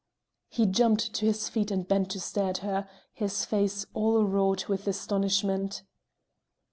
He 0.49 0.65
jumped 0.65 1.13
to 1.13 1.27
his 1.27 1.47
feet 1.47 1.69
and 1.69 1.87
bent 1.87 2.09
to 2.09 2.19
stare 2.19 2.49
at 2.49 2.57
her, 2.65 2.89
his 3.13 3.45
face 3.45 3.85
all 3.93 4.23
wrought 4.25 4.67
with 4.67 4.87
astonishment. 4.87 5.83